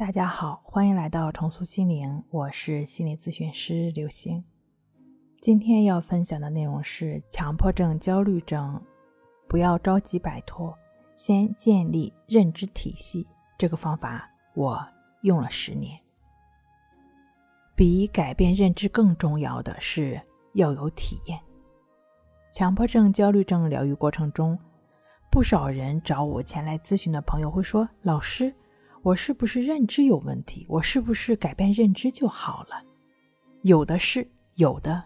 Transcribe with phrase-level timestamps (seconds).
[0.00, 4.42] 大家好，欢迎来到重塑心灵，我是心理咨询师刘星。
[5.42, 8.82] 今天要分享的内容是强迫症、焦虑症，
[9.46, 10.74] 不要着急摆脱，
[11.14, 13.26] 先建立认知体系。
[13.58, 14.82] 这个方法我
[15.20, 16.00] 用了十年。
[17.76, 20.18] 比改变认知更重要的是
[20.54, 21.38] 要有体验。
[22.50, 24.58] 强迫症、焦虑症疗愈过程中，
[25.30, 28.50] 不少人找我前来咨询的朋友会说：“老师，
[29.02, 30.66] 我是不是认知有问题？
[30.68, 32.84] 我是不是改变认知就好了？”
[33.62, 35.04] 有的是，有的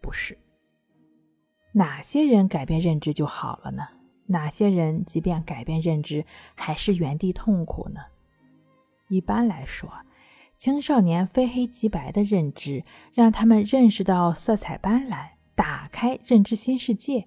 [0.00, 0.36] 不是。
[1.72, 3.86] 哪些人改变认知就好了呢？
[4.26, 6.24] 哪些人即便改变认知，
[6.54, 8.00] 还是原地痛苦呢？
[9.08, 9.92] 一般来说，
[10.56, 15.28] 青少年非黑即白的认知，让他们认识到色彩斑斓。
[15.54, 17.26] 打开认知新世界，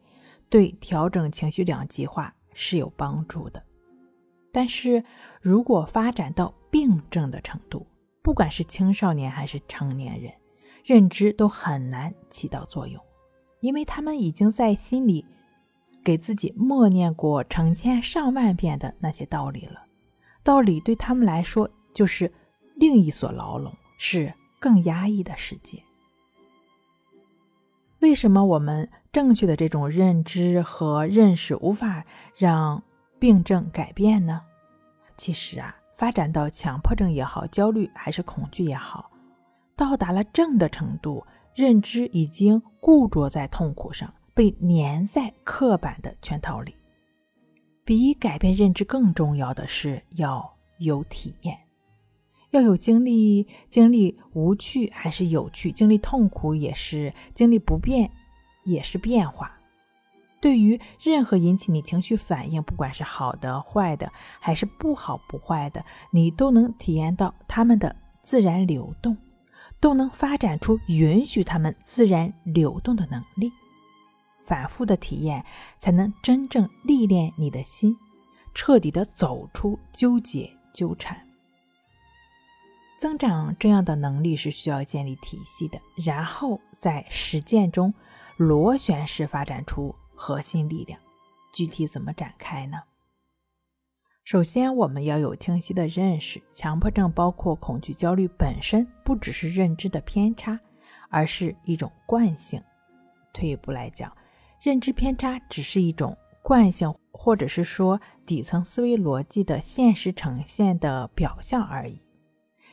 [0.49, 3.63] 对调整情绪两极化是有帮助的。
[4.51, 5.03] 但是
[5.41, 7.85] 如果发展到病症的程度，
[8.21, 10.31] 不管是青少年还是成年人，
[10.83, 13.01] 认知都很难起到作用，
[13.61, 15.25] 因为他们已经在心里
[16.03, 19.83] 给自己默念过成千上万遍的那些道理了。
[20.43, 22.31] 道理对他们来说就是
[22.75, 25.81] 另一所牢笼，是更压抑的世界。
[27.99, 32.05] 为什么我们正确的这种认知和认识无法
[32.37, 32.81] 让
[33.19, 34.41] 病症改变呢？
[35.17, 39.11] 其实啊，发展到强迫症也好，焦虑还是恐惧也好，
[39.75, 46.73] 到达了症的程度，认知已经固着在痛苦上，被粘在刻板的圈套里。
[47.83, 51.57] 比改变认知更重要的是要有体验。
[52.51, 58.09] 要有经历，经历无趣还是有趣，经历痛苦也是经历不变，
[58.63, 59.58] 也是变化。
[60.41, 69.17] 对于任何引起你情绪反应，不管是好的、坏的，还是不好不坏的，你都能体验到它们的自然流动，
[69.79, 73.51] 都能发展出允许它们自然流动的能力。
[74.43, 75.45] 反复的体验，
[75.79, 77.95] 才能真正历练你的心，
[78.53, 81.15] 彻底的走出纠结纠缠。
[82.97, 87.93] 增长这样的能力是需要建立体系的，然后在实践中
[88.37, 90.99] 螺旋式发展出核心力量。
[91.53, 92.77] 具体怎么展开呢？
[94.25, 100.59] 首先，我们要有清晰的认识，强迫症包括恐惧、焦虑本身不只是认知的偏差，
[101.09, 102.61] 而是一种惯性。
[103.33, 104.15] 退一步来讲，
[104.61, 112.01] 认知偏差只是一种惯性，或者是说底层思维逻辑的现实呈现的表象而已。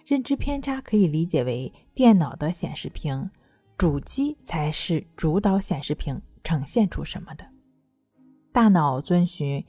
[0.04, 3.30] 认知偏差可以理解为电脑的显示屏，
[3.78, 7.44] 主机才是主导显示屏呈现出什么的。
[8.52, 9.66] 大脑遵循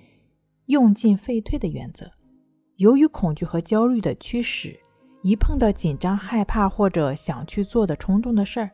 [0.67, 2.11] 用进废退的原则，
[2.75, 4.79] 由于恐惧和焦虑的驱使，
[5.23, 8.69] 一碰到紧张、害怕或者想去做的冲动的事儿，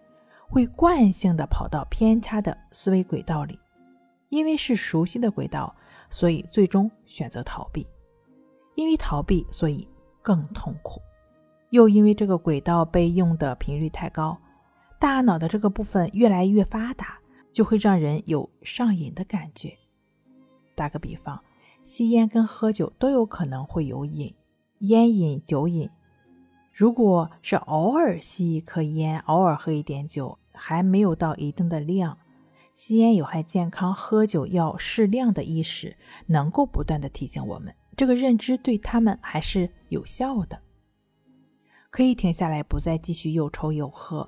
[0.50, 3.58] 会惯性的跑到偏差的思维轨道里。
[4.28, 5.74] 因为是熟悉的轨道，
[6.10, 7.88] 所以最终选择逃避。
[8.76, 9.88] 因为逃避，所以
[10.22, 11.00] 更痛苦。
[11.70, 14.38] 又因为这个轨道被用的频率太高，
[15.00, 17.18] 大脑的这个部分越来越发达，
[17.54, 19.78] 就会让人有上瘾的感觉。
[20.76, 21.42] 打个比方，
[21.84, 24.34] 吸烟跟喝酒都有可能会有瘾，
[24.80, 25.90] 烟瘾、酒瘾。
[26.74, 32.18] 如果是偶尔吸一颗烟，偶尔喝一点酒，还没有到一定的量，
[32.74, 40.60] 吸烟有害健康，喝酒要适量的意识，能够不断的提醒我们，这个认知对他们还是有效的。
[41.92, 44.28] 可以停下来，不再继续又抽又喝。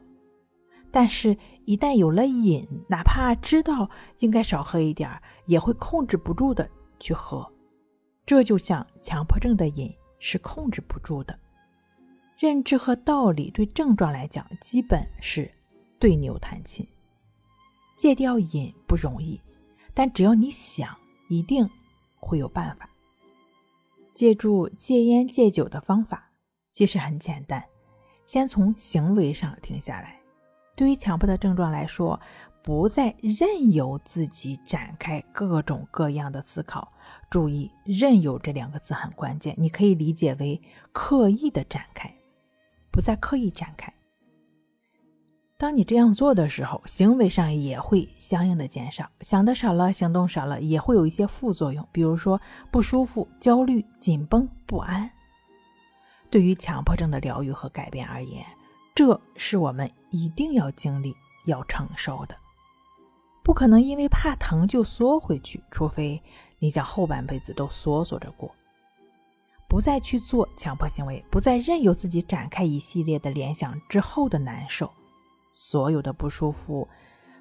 [0.96, 3.90] 但是，一旦有了瘾，哪怕知道
[4.20, 5.12] 应该少喝一点
[5.46, 6.70] 也会控制不住的
[7.02, 7.46] 去喝。
[8.26, 11.38] 这就像强迫症的瘾是控制不住的。
[12.40, 15.52] 认知和道理对症状来讲，基本是
[16.00, 16.88] 对牛弹琴。
[17.98, 19.42] 戒掉瘾不容易，
[19.94, 20.98] 但只要你想，
[21.28, 21.70] 一定
[22.16, 22.90] 会有办法。
[24.14, 26.32] 借助戒烟戒酒的方法。
[26.72, 27.62] 其实很简单，
[28.24, 30.22] 先从行为上停下来。
[30.76, 32.20] 对于强迫的症状来说，
[32.62, 36.92] 不再任由自己展开各种各样的思考。
[37.30, 40.60] 注意“任由”这两个字很关键，你可以理解为
[40.92, 42.14] 刻意的展开，
[42.92, 43.94] 不再刻意展开。
[45.58, 55.10] 当你这样做的时候，行为上也会相应的减少，想的少了，行动少了，也会有一些副作用，比如说不舒服、焦虑、紧绷、不安。
[56.30, 58.46] 对于强迫症的疗愈和改变而言，
[58.96, 61.14] 这是我们一定要经历、
[61.46, 62.36] 要承受的。
[63.44, 66.20] 不可能因为怕疼就缩回去，除非
[66.58, 68.50] 你想后半辈子都缩缩着过。
[69.68, 74.90] 不再去做强迫行为，不再任由自己展开一系列的联想之后的难受，
[75.54, 76.88] 所有的不舒服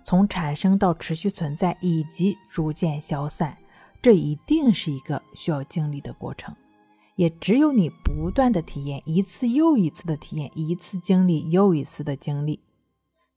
[0.02, 3.56] 从产生到持续存在以及逐渐消散，
[4.02, 6.54] 这一定是一个需要经历的过程。
[7.16, 12.61] 也只有你不断的体验，一次又一次的体验，一次经历又一次的经历，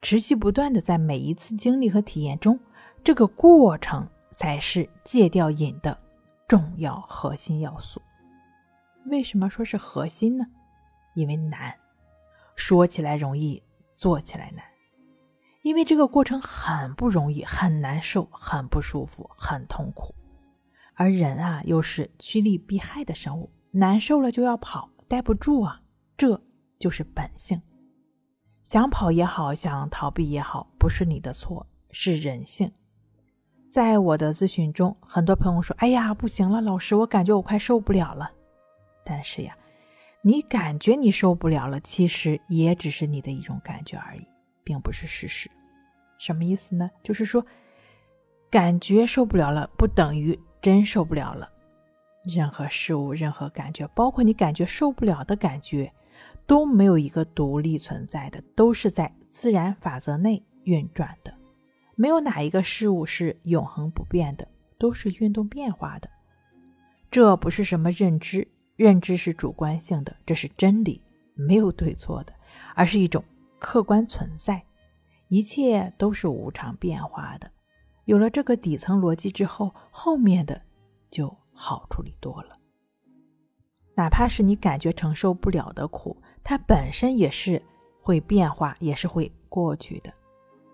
[0.01, 2.59] 持续不断的在每一次经历和体验中，
[3.03, 5.97] 这个过程才是戒掉瘾的
[6.47, 8.01] 重要核心要素。
[9.05, 10.45] 为什么说是核心呢？
[11.13, 11.73] 因为难，
[12.55, 13.61] 说起来容易，
[13.95, 14.63] 做起来难。
[15.61, 20.15] 因为这个过程很不容易，很难受，很不舒服，很痛苦。
[20.93, 25.81] 而人啊，又是趋利避害的生物，难受了就要跑，待不住啊，
[26.15, 26.41] 这
[26.79, 27.61] 就是本性。
[28.63, 32.71] 想跑也好，想逃避也好，不是你的错，是人性。
[33.71, 38.31] 在我的咨询中，很多朋友说：“哎呀，不行了，老师，我感觉我快受不了了。”
[39.05, 39.55] 但是呀，
[40.21, 44.25] 你感觉你受不了了，其实也只是你的一种感觉而已，
[44.63, 45.49] 并不是事实。
[46.17, 46.89] 什么意思呢？
[47.03, 47.45] 就是说，
[48.49, 51.49] 感觉受不了了，不等于真受不了了。
[52.27, 55.91] 任何事物、任何感觉，包括你感觉受不了的感觉，
[56.45, 61.33] 都没有一个独立存在的，都是在自然法则内运转的。
[61.95, 64.47] 没有哪一个事物是永恒不变的，
[64.77, 66.09] 都是运动变化的。
[67.09, 68.47] 这不是什么认知。
[68.75, 71.01] 认知是主观性的，这是真理，
[71.33, 72.33] 没有对错的，
[72.75, 73.23] 而是一种
[73.57, 74.61] 客观存在。
[75.29, 77.49] 一切都是无常变化的。
[78.05, 80.61] 有了这个底层逻辑之后，后面的
[81.09, 82.59] 就好处理多了。
[83.95, 87.59] 哪怕是你感觉承受不了的苦，它本身也是
[87.99, 90.13] 会变化，也是会过去的。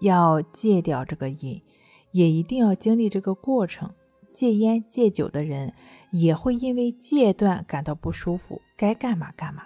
[0.02, 1.64] 要戒掉这个瘾，
[2.12, 3.90] 也一定要经历这个过程。
[4.34, 5.74] 戒烟戒酒的人
[6.12, 9.64] 也会因为戒断感到不舒服，该干嘛干嘛。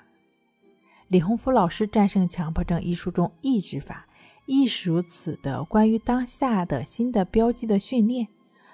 [1.07, 4.05] 李洪福老师《战胜强迫症》一书中，抑制法
[4.45, 5.63] 亦是如此的。
[5.63, 8.27] 关于当下的新的标记的训练，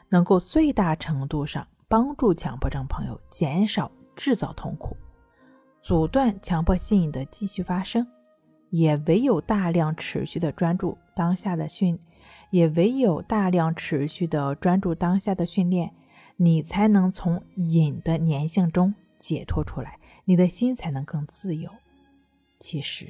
[0.09, 4.97] 能够最大程度上帮助强迫症朋友减少制造痛苦，
[5.83, 8.03] 阻断强迫性瘾的继续发生。
[8.71, 11.95] 也唯有大量持续的专注当下的训。
[12.49, 15.93] 也唯有大量持续的专注当下的训练，
[16.35, 21.69] 你才能从瘾的粘性中解脱出来，你的心才能更自由。
[22.59, 23.05] 其实，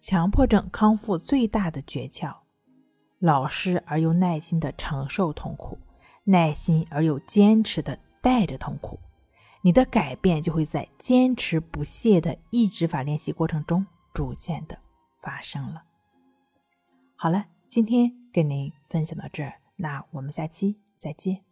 [0.00, 2.34] 强迫症康复最大的诀窍，
[3.20, 5.78] 老实而又耐心的承受痛苦，
[6.24, 8.98] 耐心而又坚持的带着痛苦，
[9.62, 14.78] 你的改变就会在坚持不懈的意志法练习过程中逐渐的
[15.18, 15.82] 发生了。
[17.16, 18.18] 好了，今天。
[18.30, 21.47] 跟您分享到这儿，那我们下期再见。